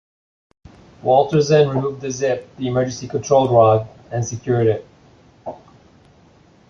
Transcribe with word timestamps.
Walter 1.03 1.41
Zinn 1.43 1.69
removed 1.69 2.01
the 2.01 2.09
zip, 2.09 2.49
the 2.57 2.67
emergency 2.67 3.07
control 3.07 3.53
rod, 3.55 3.87
and 4.09 4.25
secured 4.27 4.65
it. 4.65 4.87